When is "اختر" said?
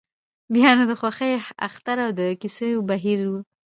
1.67-1.97